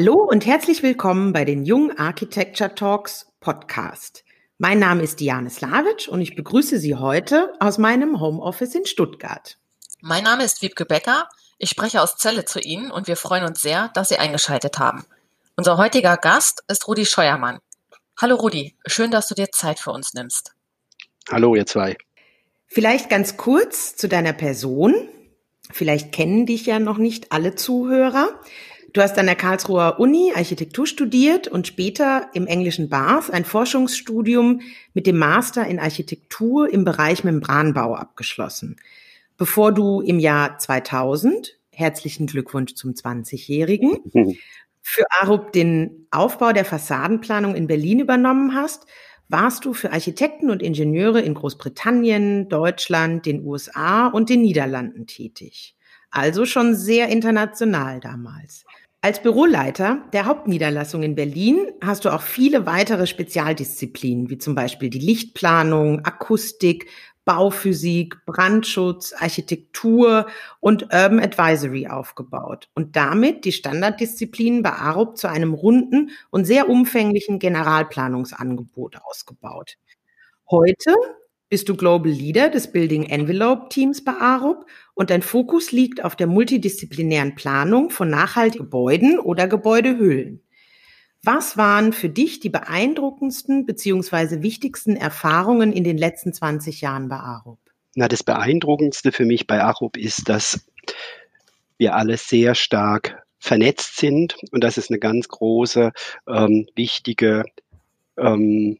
[0.00, 4.22] Hallo und herzlich willkommen bei den Jung Architecture Talks Podcast.
[4.56, 9.58] Mein Name ist Diane Slavic und ich begrüße Sie heute aus meinem Homeoffice in Stuttgart.
[10.00, 11.28] Mein Name ist Wiebke Becker.
[11.58, 15.04] Ich spreche aus Celle zu Ihnen und wir freuen uns sehr, dass Sie eingeschaltet haben.
[15.56, 17.58] Unser heutiger Gast ist Rudi Scheuermann.
[18.20, 20.52] Hallo Rudi, schön, dass du dir Zeit für uns nimmst.
[21.28, 21.98] Hallo, ihr zwei.
[22.68, 24.94] Vielleicht ganz kurz zu deiner Person.
[25.72, 28.40] Vielleicht kennen dich ja noch nicht alle Zuhörer.
[28.94, 34.62] Du hast an der Karlsruher Uni Architektur studiert und später im englischen Bath ein Forschungsstudium
[34.94, 38.76] mit dem Master in Architektur im Bereich Membranbau abgeschlossen.
[39.36, 43.98] Bevor du im Jahr 2000, herzlichen Glückwunsch zum 20-Jährigen,
[44.80, 48.86] für Arup den Aufbau der Fassadenplanung in Berlin übernommen hast,
[49.28, 55.76] warst du für Architekten und Ingenieure in Großbritannien, Deutschland, den USA und den Niederlanden tätig.
[56.10, 58.64] Also schon sehr international damals.
[59.00, 64.90] Als Büroleiter der Hauptniederlassung in Berlin hast du auch viele weitere Spezialdisziplinen, wie zum Beispiel
[64.90, 66.90] die Lichtplanung, Akustik,
[67.24, 70.26] Bauphysik, Brandschutz, Architektur
[70.58, 76.68] und Urban Advisory aufgebaut und damit die Standarddisziplinen bei ARUP zu einem runden und sehr
[76.68, 79.76] umfänglichen Generalplanungsangebot ausgebaut.
[80.50, 80.94] Heute
[81.48, 86.14] bist du Global Leader des Building Envelope Teams bei ARUP und dein Fokus liegt auf
[86.14, 90.42] der multidisziplinären Planung von nachhaltigen Gebäuden oder Gebäudehüllen.
[91.22, 97.16] Was waren für dich die beeindruckendsten beziehungsweise wichtigsten Erfahrungen in den letzten 20 Jahren bei
[97.16, 97.58] ARUP?
[97.94, 100.66] Na, das beeindruckendste für mich bei ARUP ist, dass
[101.78, 105.92] wir alle sehr stark vernetzt sind und dass es eine ganz große,
[106.28, 107.44] ähm, wichtige
[108.16, 108.78] ähm,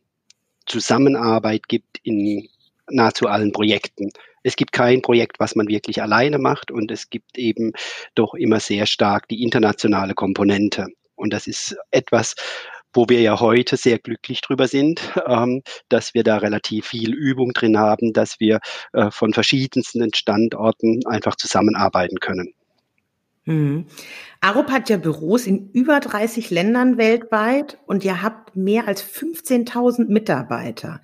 [0.67, 2.49] Zusammenarbeit gibt in
[2.91, 4.11] nahezu allen Projekten.
[4.43, 7.73] Es gibt kein Projekt, was man wirklich alleine macht und es gibt eben
[8.15, 10.87] doch immer sehr stark die internationale Komponente.
[11.17, 12.35] Und das ist etwas,
[12.95, 17.53] wo wir ja heute sehr glücklich drüber sind, ähm, dass wir da relativ viel Übung
[17.53, 18.61] drin haben, dass wir
[18.93, 22.55] äh, von verschiedensten Standorten einfach zusammenarbeiten können.
[23.45, 23.87] Hm.
[24.41, 30.07] Arup hat ja Büros in über 30 Ländern weltweit und ihr habt mehr als 15.000
[30.09, 31.01] Mitarbeiter.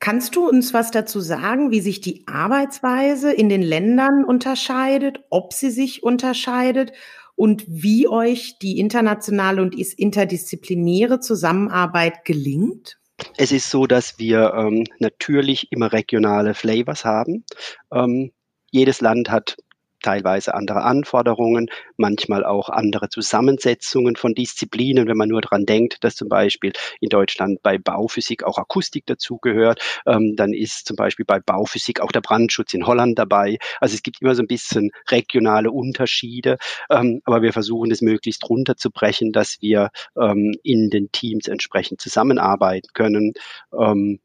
[0.00, 5.52] Kannst du uns was dazu sagen, wie sich die Arbeitsweise in den Ländern unterscheidet, ob
[5.52, 6.92] sie sich unterscheidet
[7.34, 12.98] und wie euch die internationale und interdisziplinäre Zusammenarbeit gelingt?
[13.36, 17.44] Es ist so, dass wir ähm, natürlich immer regionale Flavors haben.
[17.92, 18.30] Ähm,
[18.70, 19.56] jedes Land hat
[20.02, 26.16] teilweise andere Anforderungen, manchmal auch andere Zusammensetzungen von Disziplinen, wenn man nur daran denkt, dass
[26.16, 31.40] zum Beispiel in Deutschland bei Bauphysik auch Akustik dazugehört, ähm, dann ist zum Beispiel bei
[31.40, 33.58] Bauphysik auch der Brandschutz in Holland dabei.
[33.80, 36.58] Also es gibt immer so ein bisschen regionale Unterschiede,
[36.90, 42.88] ähm, aber wir versuchen es möglichst runterzubrechen, dass wir ähm, in den Teams entsprechend zusammenarbeiten
[42.94, 43.32] können.
[43.78, 44.20] Ähm,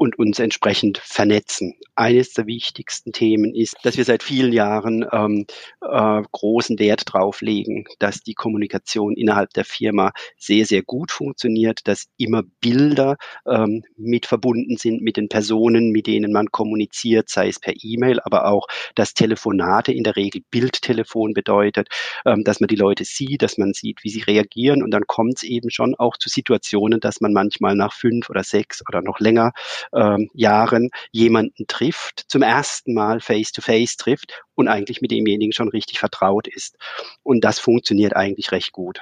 [0.00, 1.74] und uns entsprechend vernetzen.
[1.94, 5.44] Eines der wichtigsten Themen ist, dass wir seit vielen Jahren ähm,
[5.82, 11.80] äh, großen Wert drauf legen, dass die Kommunikation innerhalb der Firma sehr, sehr gut funktioniert,
[11.86, 17.48] dass immer Bilder ähm, mit verbunden sind mit den Personen, mit denen man kommuniziert, sei
[17.48, 21.88] es per E-Mail, aber auch, dass Telefonate in der Regel Bildtelefon bedeutet,
[22.24, 25.36] ähm, dass man die Leute sieht, dass man sieht, wie sie reagieren und dann kommt
[25.36, 29.20] es eben schon auch zu Situationen, dass man manchmal nach fünf oder sechs oder noch
[29.20, 29.52] länger
[29.94, 35.68] ähm, Jahren jemanden trifft, zum ersten Mal face-to-face -face trifft und eigentlich mit demjenigen schon
[35.68, 36.76] richtig vertraut ist.
[37.22, 39.00] Und das funktioniert eigentlich recht gut.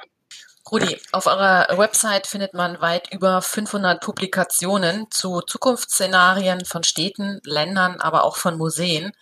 [0.70, 8.00] Rudi, auf eurer Website findet man weit über 500 Publikationen zu Zukunftsszenarien von Städten, Ländern,
[8.00, 9.12] aber auch von Museen,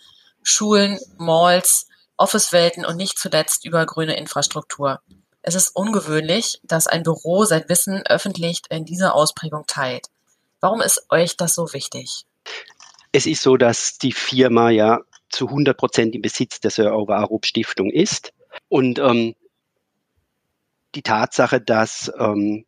[0.43, 4.99] Schulen, Malls, Officewelten und nicht zuletzt über grüne Infrastruktur.
[5.41, 10.07] Es ist ungewöhnlich, dass ein Büro sein Wissen öffentlich in dieser Ausprägung teilt.
[10.59, 12.25] Warum ist euch das so wichtig?
[13.11, 17.27] Es ist so, dass die Firma ja zu 100 Prozent im Besitz der Sir Over
[17.43, 18.33] Stiftung ist.
[18.69, 19.35] Und ähm,
[20.95, 22.65] die Tatsache, dass ähm,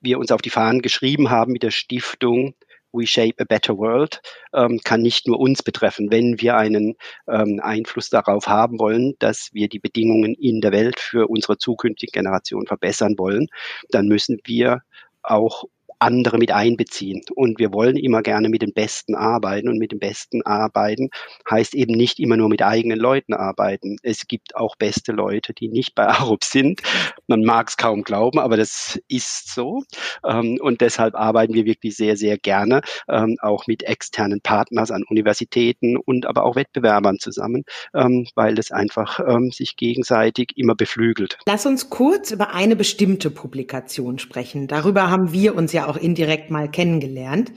[0.00, 2.54] wir uns auf die Fahnen geschrieben haben mit der Stiftung
[2.92, 4.20] We Shape a Better World,
[4.52, 6.10] ähm, kann nicht nur uns betreffen.
[6.10, 6.96] Wenn wir einen
[7.28, 12.10] ähm, Einfluss darauf haben wollen, dass wir die Bedingungen in der Welt für unsere zukünftige
[12.10, 13.46] Generation verbessern wollen,
[13.90, 14.82] dann müssen wir
[15.22, 15.64] auch
[16.00, 17.22] andere mit einbeziehen.
[17.34, 19.68] Und wir wollen immer gerne mit den Besten arbeiten.
[19.68, 21.10] Und mit den Besten arbeiten
[21.50, 23.96] heißt eben nicht immer nur mit eigenen Leuten arbeiten.
[24.02, 26.80] Es gibt auch beste Leute, die nicht bei Arup sind.
[27.26, 29.82] Man mag es kaum glauben, aber das ist so.
[30.26, 35.04] Ähm, und deshalb arbeiten wir wirklich sehr, sehr gerne ähm, auch mit externen Partners an
[35.08, 37.64] Universitäten und aber auch Wettbewerbern zusammen,
[37.94, 39.20] ähm, weil es einfach
[39.50, 41.38] sich gegenseitig immer beflügelt.
[41.46, 44.66] Lass uns kurz über eine bestimmte Publikation sprechen.
[44.66, 47.52] Darüber haben wir uns ja auch indirekt mal kennengelernt.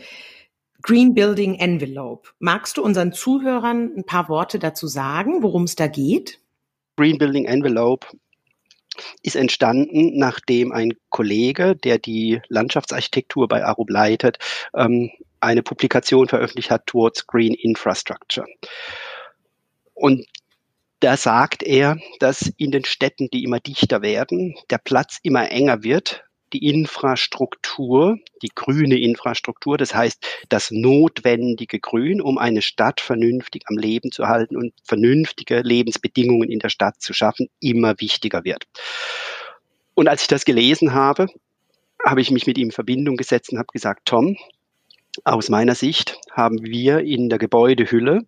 [0.81, 2.29] Green Building Envelope.
[2.39, 6.39] Magst du unseren Zuhörern ein paar Worte dazu sagen, worum es da geht?
[6.97, 8.07] Green Building Envelope
[9.21, 14.37] ist entstanden, nachdem ein Kollege, der die Landschaftsarchitektur bei Arub leitet,
[14.75, 15.09] ähm,
[15.39, 18.47] eine Publikation veröffentlicht hat towards Green Infrastructure.
[19.93, 20.25] Und
[20.99, 25.83] da sagt er, dass in den Städten, die immer dichter werden, der Platz immer enger
[25.83, 33.63] wird die Infrastruktur, die grüne Infrastruktur, das heißt das notwendige Grün, um eine Stadt vernünftig
[33.67, 38.65] am Leben zu halten und vernünftige Lebensbedingungen in der Stadt zu schaffen, immer wichtiger wird.
[39.95, 41.27] Und als ich das gelesen habe,
[42.05, 44.37] habe ich mich mit ihm in Verbindung gesetzt und habe gesagt, Tom,
[45.23, 48.21] aus meiner Sicht haben wir in der Gebäudehülle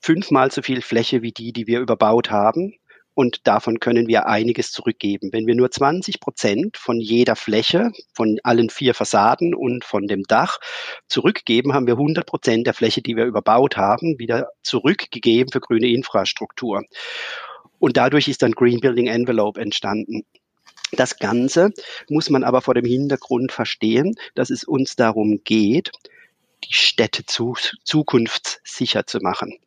[0.00, 2.74] fünfmal so viel Fläche wie die, die wir überbaut haben
[3.20, 5.28] und davon können wir einiges zurückgeben.
[5.30, 10.22] Wenn wir nur 20 Prozent von jeder Fläche, von allen vier Fassaden und von dem
[10.22, 10.58] Dach
[11.06, 15.88] zurückgeben, haben wir 100 Prozent der Fläche, die wir überbaut haben, wieder zurückgegeben für grüne
[15.88, 16.82] Infrastruktur.
[17.78, 20.24] Und dadurch ist dann Green Building Envelope entstanden.
[20.92, 21.72] Das Ganze
[22.08, 25.90] muss man aber vor dem Hintergrund verstehen, dass es uns darum geht,
[26.64, 29.58] die Städte zu, zukunftssicher zu machen.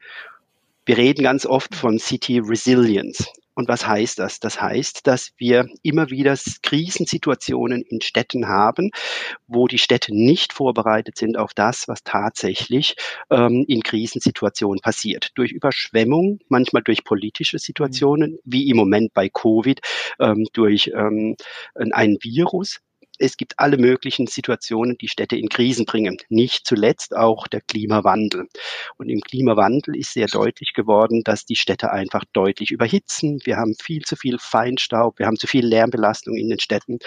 [0.87, 3.27] Wir reden ganz oft von City Resilience.
[3.55, 4.39] Und was heißt das?
[4.39, 8.91] Das heißt, dass wir immer wieder Krisensituationen in Städten haben,
[9.47, 12.95] wo die Städte nicht vorbereitet sind auf das, was tatsächlich
[13.29, 15.31] ähm, in Krisensituationen passiert.
[15.35, 19.79] Durch Überschwemmung, manchmal durch politische Situationen, wie im Moment bei Covid,
[20.19, 21.35] ähm, durch ähm,
[21.75, 22.79] ein Virus,
[23.23, 26.17] es gibt alle möglichen Situationen, die Städte in Krisen bringen.
[26.27, 28.47] Nicht zuletzt auch der Klimawandel.
[28.97, 33.39] Und im Klimawandel ist sehr deutlich geworden, dass die Städte einfach deutlich überhitzen.
[33.45, 36.99] Wir haben viel zu viel Feinstaub, wir haben zu viel Lärmbelastung in den Städten.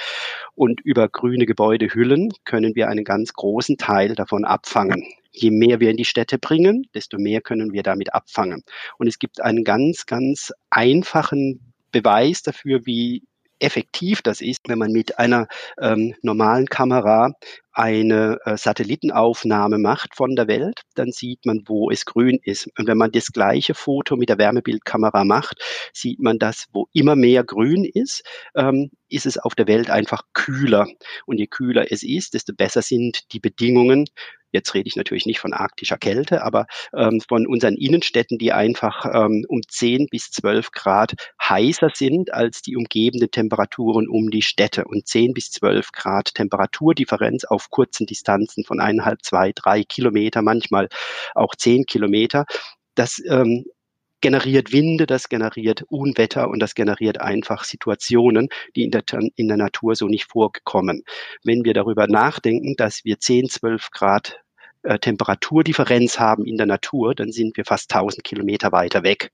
[0.55, 5.05] Und über grüne Gebäudehüllen können wir einen ganz großen Teil davon abfangen.
[5.33, 8.63] Je mehr wir in die Städte bringen, desto mehr können wir damit abfangen.
[8.97, 13.23] Und es gibt einen ganz, ganz einfachen Beweis dafür, wie
[13.59, 15.49] effektiv das ist, wenn man mit einer
[15.81, 17.33] ähm, normalen Kamera
[17.77, 22.71] eine äh, Satellitenaufnahme macht von der Welt, dann sieht man, wo es grün ist.
[22.79, 25.63] Und wenn man das gleiche Foto mit der Wärmebildkamera macht,
[25.93, 28.23] sieht man, dass wo immer mehr grün ist,
[28.55, 30.87] ähm, ist es auf der Welt einfach kühler.
[31.27, 34.07] Und je kühler es ist, desto besser sind die Bedingungen
[34.57, 39.05] Jetzt rede ich natürlich nicht von arktischer Kälte, aber ähm, von unseren Innenstädten, die einfach
[39.13, 41.13] ähm, um 10 bis 12 Grad
[41.43, 44.87] heißer sind als die umgebenden Temperaturen um die Städte.
[44.87, 50.89] Und 10 bis 12 Grad Temperaturdifferenz auf kurzen Distanzen von eineinhalb, zwei, drei Kilometer, manchmal
[51.35, 52.47] auch zehn Kilometer,
[52.95, 53.67] das ähm,
[54.21, 59.05] generiert Winde, das generiert Unwetter und das generiert einfach Situationen, die in der,
[59.37, 61.03] in der Natur so nicht vorkommen.
[61.45, 64.41] Wenn wir darüber nachdenken, dass wir 10, 12 Grad
[64.87, 69.33] äh, Temperaturdifferenz haben in der Natur, dann sind wir fast 1000 Kilometer weiter weg.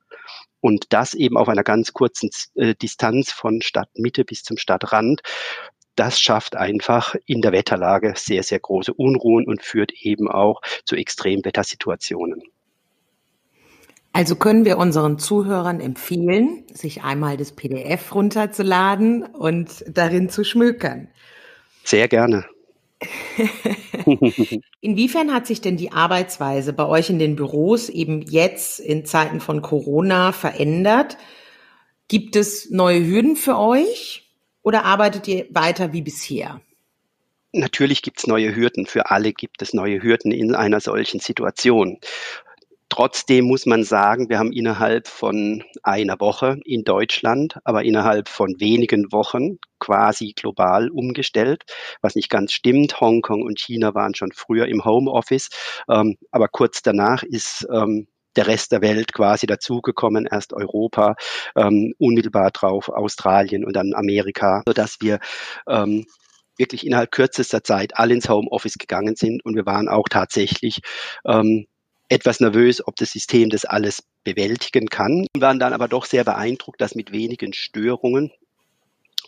[0.60, 5.20] Und das eben auf einer ganz kurzen äh, Distanz von Stadtmitte bis zum Stadtrand.
[5.94, 10.96] Das schafft einfach in der Wetterlage sehr, sehr große Unruhen und führt eben auch zu
[10.96, 12.42] Extremwettersituationen.
[14.14, 21.08] Also können wir unseren Zuhörern empfehlen, sich einmal das PDF runterzuladen und darin zu schmökern.
[21.84, 22.44] Sehr gerne.
[24.80, 29.40] Inwiefern hat sich denn die Arbeitsweise bei euch in den Büros eben jetzt in Zeiten
[29.40, 31.16] von Corona verändert?
[32.08, 34.30] Gibt es neue Hürden für euch
[34.62, 36.60] oder arbeitet ihr weiter wie bisher?
[37.52, 38.86] Natürlich gibt es neue Hürden.
[38.86, 41.98] Für alle gibt es neue Hürden in einer solchen Situation.
[42.92, 48.60] Trotzdem muss man sagen, wir haben innerhalb von einer Woche in Deutschland, aber innerhalb von
[48.60, 51.62] wenigen Wochen quasi global umgestellt,
[52.02, 53.00] was nicht ganz stimmt.
[53.00, 55.48] Hongkong und China waren schon früher im Homeoffice,
[55.88, 61.14] ähm, aber kurz danach ist ähm, der Rest der Welt quasi dazugekommen, erst Europa,
[61.56, 65.18] ähm, unmittelbar drauf Australien und dann Amerika, sodass wir
[65.66, 66.04] ähm,
[66.58, 69.42] wirklich innerhalb kürzester Zeit alle ins Homeoffice gegangen sind.
[69.46, 70.80] Und wir waren auch tatsächlich
[71.26, 71.66] ähm,
[72.12, 75.26] etwas nervös, ob das System das alles bewältigen kann.
[75.34, 78.30] Wir waren dann aber doch sehr beeindruckt, dass mit wenigen Störungen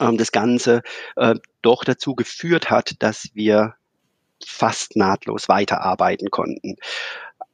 [0.00, 0.82] ähm, das Ganze
[1.16, 3.74] äh, doch dazu geführt hat, dass wir
[4.44, 6.76] fast nahtlos weiterarbeiten konnten.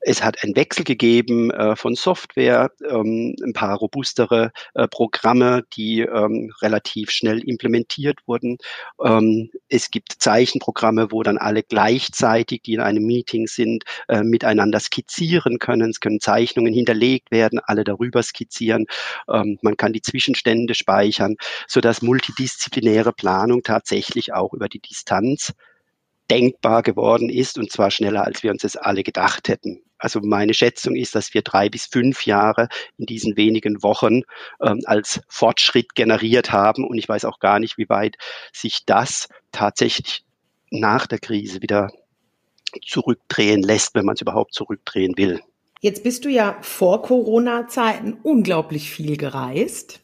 [0.03, 6.01] Es hat einen Wechsel gegeben äh, von Software, ähm, ein paar robustere äh, Programme, die
[6.01, 8.57] ähm, relativ schnell implementiert wurden.
[9.05, 14.81] Ähm, es gibt Zeichenprogramme, wo dann alle gleichzeitig, die in einem Meeting sind, äh, miteinander
[14.81, 15.91] skizzieren können.
[15.91, 18.87] Es können Zeichnungen hinterlegt werden, alle darüber skizzieren.
[19.29, 21.37] Ähm, man kann die Zwischenstände speichern,
[21.69, 25.53] sodass multidisziplinäre Planung tatsächlich auch über die Distanz
[26.31, 29.83] denkbar geworden ist und zwar schneller, als wir uns das alle gedacht hätten.
[30.01, 34.23] Also meine Schätzung ist, dass wir drei bis fünf Jahre in diesen wenigen Wochen
[34.61, 38.17] ähm, als Fortschritt generiert haben und ich weiß auch gar nicht, wie weit
[38.53, 40.25] sich das tatsächlich
[40.71, 41.91] nach der Krise wieder
[42.85, 45.41] zurückdrehen lässt, wenn man es überhaupt zurückdrehen will.
[45.81, 50.01] Jetzt bist du ja vor Corona-Zeiten unglaublich viel gereist.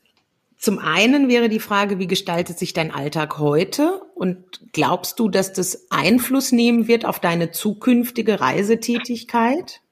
[0.58, 4.00] Zum einen wäre die Frage, wie gestaltet sich dein Alltag heute?
[4.14, 9.82] Und glaubst du, dass das Einfluss nehmen wird auf deine zukünftige Reisetätigkeit?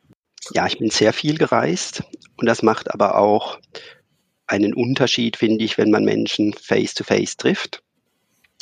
[0.52, 2.02] Ja, ich bin sehr viel gereist
[2.36, 3.58] und das macht aber auch
[4.46, 7.82] einen Unterschied, finde ich, wenn man Menschen face-to-face -face trifft.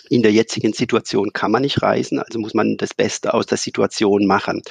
[0.08, 3.58] In der jetzigen Situation kann man nicht reisen, also muss man das Beste aus der
[3.58, 4.62] Situation machen.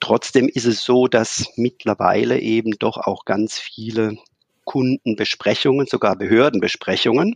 [0.00, 4.16] Trotzdem ist es so, dass mittlerweile eben doch auch ganz viele
[4.64, 7.34] Kundenbesprechungen, sogar Behördenbesprechungen,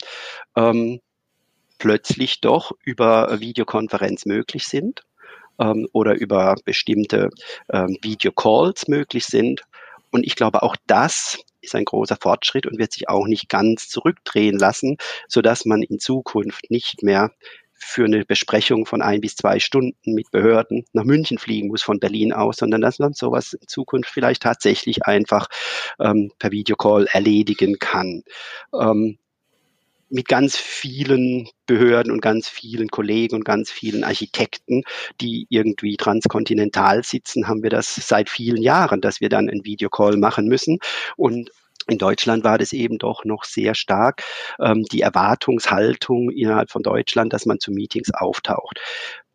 [0.54, 1.00] ähm,
[1.78, 5.02] plötzlich doch über Videokonferenz möglich sind
[5.58, 7.30] ähm, oder über bestimmte
[7.72, 9.62] ähm, Videocalls möglich sind.
[10.10, 13.88] Und ich glaube, auch das ist ein großer Fortschritt und wird sich auch nicht ganz
[13.88, 14.96] zurückdrehen lassen,
[15.28, 17.30] so dass man in Zukunft nicht mehr
[17.84, 21.98] für eine Besprechung von ein bis zwei Stunden mit Behörden nach München fliegen muss von
[21.98, 25.48] Berlin aus, sondern dass man sowas in Zukunft vielleicht tatsächlich einfach
[25.98, 28.22] ähm, per Videocall erledigen kann.
[28.78, 29.18] Ähm,
[30.12, 34.82] mit ganz vielen Behörden und ganz vielen Kollegen und ganz vielen Architekten,
[35.20, 40.18] die irgendwie transkontinental sitzen, haben wir das seit vielen Jahren, dass wir dann einen Videocall
[40.18, 40.78] machen müssen.
[41.16, 41.50] Und
[41.88, 44.22] in Deutschland war das eben doch noch sehr stark
[44.60, 48.78] ähm, die Erwartungshaltung innerhalb von Deutschland, dass man zu Meetings auftaucht.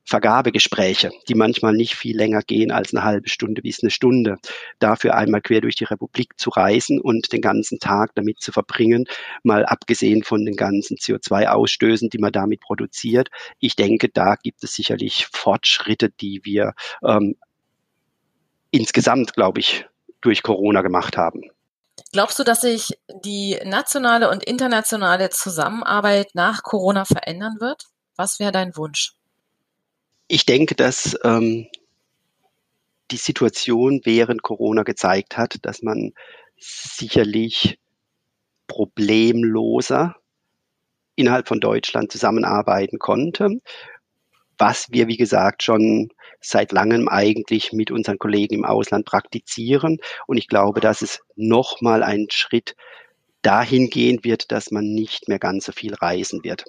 [0.07, 4.37] Vergabegespräche, die manchmal nicht viel länger gehen als eine halbe Stunde bis eine Stunde.
[4.79, 9.05] Dafür einmal quer durch die Republik zu reisen und den ganzen Tag damit zu verbringen,
[9.43, 13.27] mal abgesehen von den ganzen CO2-Ausstößen, die man damit produziert.
[13.59, 16.73] Ich denke, da gibt es sicherlich Fortschritte, die wir
[17.03, 17.35] ähm,
[18.71, 19.85] insgesamt, glaube ich,
[20.21, 21.41] durch Corona gemacht haben.
[22.13, 27.87] Glaubst du, dass sich die nationale und internationale Zusammenarbeit nach Corona verändern wird?
[28.15, 29.16] Was wäre dein Wunsch?
[30.27, 31.67] Ich denke, dass ähm,
[33.11, 36.13] die Situation während Corona gezeigt hat, dass man
[36.57, 37.79] sicherlich
[38.67, 40.15] problemloser
[41.15, 43.61] innerhalb von Deutschland zusammenarbeiten konnte
[44.57, 49.99] was wir, wie gesagt, schon seit langem eigentlich mit unseren Kollegen im Ausland praktizieren.
[50.27, 52.75] Und ich glaube, dass es nochmal ein Schritt
[53.41, 56.65] dahin gehen wird, dass man nicht mehr ganz so viel reisen wird.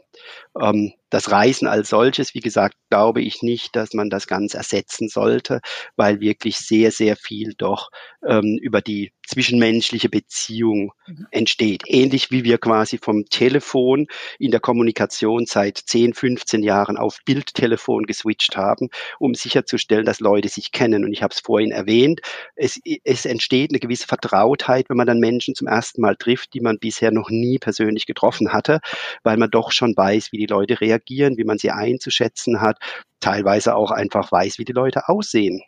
[0.61, 5.09] Ähm, das Reisen als solches, wie gesagt, glaube ich nicht, dass man das ganz ersetzen
[5.09, 5.61] sollte,
[5.97, 7.91] weil wirklich sehr, sehr viel doch
[8.27, 11.27] ähm, über die zwischenmenschliche Beziehung mhm.
[11.31, 11.83] entsteht.
[11.87, 14.07] Ähnlich wie wir quasi vom Telefon
[14.39, 18.89] in der Kommunikation seit 10, 15 Jahren auf Bildtelefon geswitcht haben,
[19.19, 21.05] um sicherzustellen, dass Leute sich kennen.
[21.05, 22.21] Und ich habe es vorhin erwähnt,
[22.57, 26.61] es, es entsteht eine gewisse Vertrautheit, wenn man dann Menschen zum ersten Mal trifft, die
[26.61, 28.81] man bisher noch nie persönlich getroffen hatte,
[29.23, 32.79] weil man doch schon weiß, wie die Leute reagieren, wie man sie einzuschätzen hat,
[33.21, 35.63] teilweise auch einfach weiß, wie die Leute aussehen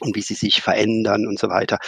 [0.00, 1.78] und wie sie sich verändern und so weiter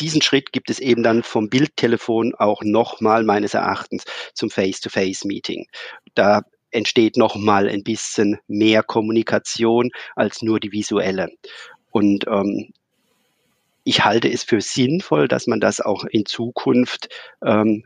[0.00, 5.66] diesen Schritt gibt es eben dann vom Bildtelefon auch nochmal meines Erachtens zum Face-to-Face-Meeting.
[6.14, 11.28] Da entsteht nochmal ein bisschen mehr Kommunikation als nur die visuelle.
[11.90, 12.72] Und ähm,
[13.84, 17.08] ich halte es für sinnvoll, dass man das auch in Zukunft
[17.44, 17.84] ähm,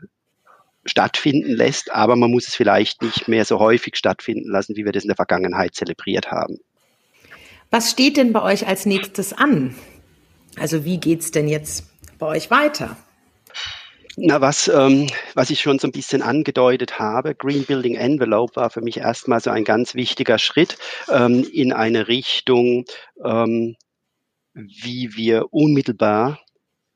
[0.87, 4.91] stattfinden lässt, aber man muss es vielleicht nicht mehr so häufig stattfinden lassen, wie wir
[4.91, 6.57] das in der Vergangenheit zelebriert haben.
[7.69, 9.75] Was steht denn bei euch als nächstes an?
[10.57, 11.85] Also wie geht's denn jetzt
[12.17, 12.97] bei euch weiter?
[14.19, 18.71] Na, was, ähm, was ich schon so ein bisschen angedeutet habe, Green Building Envelope war
[18.71, 20.77] für mich erstmal so ein ganz wichtiger Schritt
[21.11, 22.85] ähm, in eine Richtung,
[23.23, 23.75] ähm,
[24.55, 26.39] wie wir unmittelbar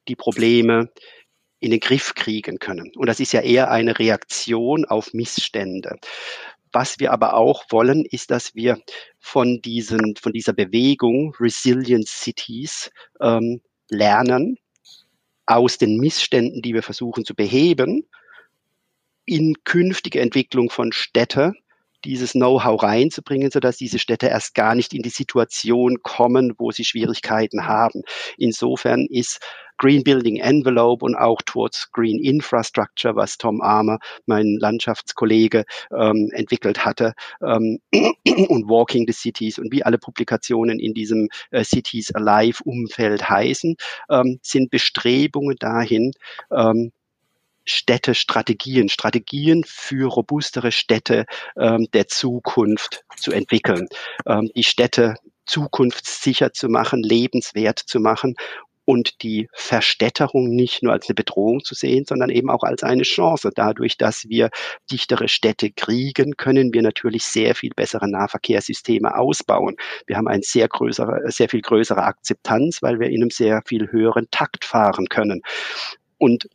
[0.08, 0.90] die Probleme
[1.62, 2.92] in den Griff kriegen können.
[2.96, 5.98] Und das ist ja eher eine Reaktion auf Missstände.
[6.74, 8.82] Was wir aber auch wollen, ist, dass wir
[9.20, 12.92] von, diesen, von dieser Bewegung Resilient Cities
[13.22, 14.58] ähm, lernen
[15.46, 18.08] aus den Missständen, die wir versuchen zu beheben,
[19.26, 21.54] in künftige Entwicklung von Städte
[22.06, 26.86] dieses Know-how reinzubringen, sodass diese Städte erst gar nicht in die Situation kommen, wo sie
[26.86, 28.04] Schwierigkeiten haben.
[28.38, 29.40] Insofern ist
[29.82, 36.86] Green Building Envelope und auch towards Green Infrastructure, was Tom Armer, mein Landschaftskollege, ähm, entwickelt
[36.86, 42.64] hatte, ähm, und Walking the Cities und wie alle Publikationen in diesem äh, Cities Alive
[42.64, 43.76] Umfeld heißen,
[44.12, 46.12] ähm, sind Bestrebungen dahin,
[46.56, 46.92] ähm,
[47.66, 51.26] Städtestrategien, Strategien für robustere Städte
[51.58, 53.88] ähm, der Zukunft zu entwickeln,
[54.26, 55.16] ähm, die Städte
[55.46, 58.36] zukunftssicher zu machen, lebenswert zu machen
[58.86, 63.04] und die Verstädterung nicht nur als eine Bedrohung zu sehen, sondern eben auch als eine
[63.04, 63.52] Chance.
[63.54, 64.50] Dadurch, dass wir
[64.92, 69.76] dichtere Städte kriegen, können wir natürlich sehr viel bessere Nahverkehrssysteme ausbauen.
[70.08, 73.92] Wir haben eine sehr größere, sehr viel größere Akzeptanz, weil wir in einem sehr viel
[73.92, 75.42] höheren Takt fahren können.
[76.18, 76.48] Und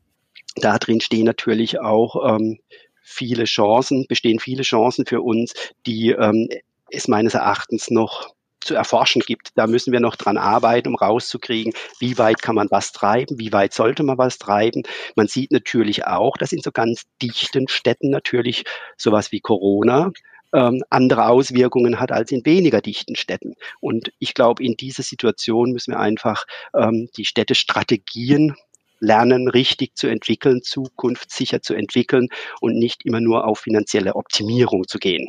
[0.57, 2.59] da drin stehen natürlich auch ähm,
[3.03, 5.55] viele Chancen, bestehen viele Chancen für uns,
[5.87, 6.49] die ähm,
[6.91, 9.51] es meines Erachtens noch zu erforschen gibt.
[9.55, 13.53] Da müssen wir noch dran arbeiten, um rauszukriegen, wie weit kann man was treiben, wie
[13.53, 14.83] weit sollte man was treiben.
[15.15, 18.65] Man sieht natürlich auch, dass in so ganz dichten Städten natürlich
[18.97, 20.11] sowas wie Corona
[20.53, 23.55] ähm, andere Auswirkungen hat als in weniger dichten Städten.
[23.81, 26.45] Und ich glaube, in dieser Situation müssen wir einfach
[26.75, 28.57] ähm, die Städtestrategien
[29.00, 32.29] lernen, richtig zu entwickeln, zukunftssicher zu entwickeln
[32.61, 35.29] und nicht immer nur auf finanzielle Optimierung zu gehen.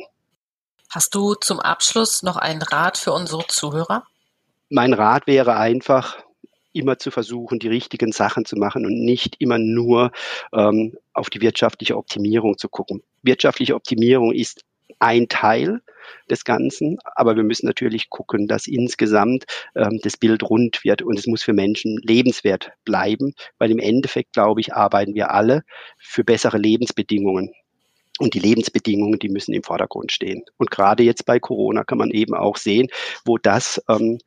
[0.90, 4.04] Hast du zum Abschluss noch einen Rat für unsere Zuhörer?
[4.70, 6.16] Mein Rat wäre einfach,
[6.72, 10.12] immer zu versuchen, die richtigen Sachen zu machen und nicht immer nur
[10.52, 13.02] ähm, auf die wirtschaftliche Optimierung zu gucken.
[13.22, 14.64] Wirtschaftliche Optimierung ist
[14.98, 15.80] ein Teil
[16.30, 21.18] des Ganzen, aber wir müssen natürlich gucken, dass insgesamt ähm, das Bild rund wird und
[21.18, 25.62] es muss für Menschen lebenswert bleiben, weil im Endeffekt, glaube ich, arbeiten wir alle
[25.98, 27.52] für bessere Lebensbedingungen.
[28.20, 30.42] Und die Lebensbedingungen, die müssen im Vordergrund stehen.
[30.56, 32.88] Und gerade jetzt bei Corona kann man eben auch sehen,
[33.24, 34.18] wo das ähm,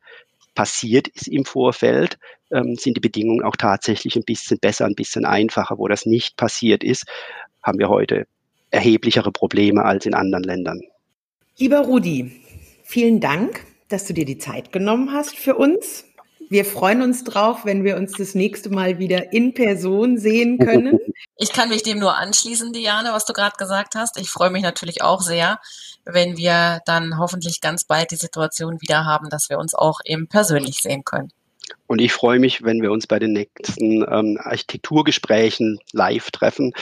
[0.54, 2.18] passiert ist im Vorfeld,
[2.50, 5.78] ähm, sind die Bedingungen auch tatsächlich ein bisschen besser, ein bisschen einfacher.
[5.78, 7.04] Wo das nicht passiert ist,
[7.62, 8.26] haben wir heute
[8.70, 10.80] erheblichere Probleme als in anderen Ländern.
[11.62, 12.32] Lieber Rudi,
[12.82, 16.04] vielen Dank, dass du dir die Zeit genommen hast für uns.
[16.50, 20.98] Wir freuen uns drauf, wenn wir uns das nächste Mal wieder in Person sehen können.
[21.36, 24.20] Ich kann mich dem nur anschließen, Diane, was du gerade gesagt hast.
[24.20, 25.60] Ich freue mich natürlich auch sehr,
[26.04, 30.26] wenn wir dann hoffentlich ganz bald die Situation wieder haben, dass wir uns auch eben
[30.26, 31.32] persönlich sehen können.
[31.86, 36.72] Und ich freue mich, wenn wir uns bei den nächsten ähm, Architekturgesprächen live treffen,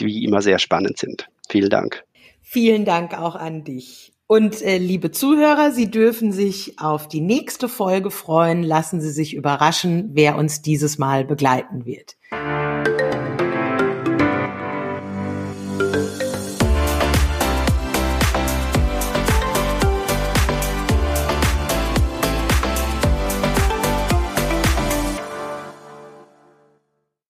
[0.00, 1.28] die wie immer sehr spannend sind.
[1.48, 2.04] Vielen Dank.
[2.40, 4.12] Vielen Dank auch an dich.
[4.30, 8.62] Und äh, liebe Zuhörer, Sie dürfen sich auf die nächste Folge freuen.
[8.62, 12.14] Lassen Sie sich überraschen, wer uns dieses Mal begleiten wird.